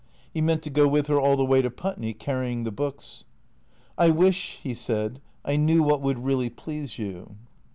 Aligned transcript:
He 0.33 0.41
meant 0.41 0.63
to 0.63 0.71
go 0.71 0.87
with 0.87 1.05
her 1.09 1.19
all 1.21 1.35
the 1.37 1.45
way 1.45 1.61
to 1.61 1.69
Putney, 1.69 2.11
carrying 2.15 2.63
the 2.63 2.71
books." 2.71 3.23
I 3.99 4.09
wish," 4.09 4.57
he 4.63 4.73
said," 4.73 5.21
I 5.45 5.57
know 5.57 5.83
what 5.83 6.01
would 6.01 6.25
really 6.25 6.49
please 6.49 6.97
you." 6.97 7.35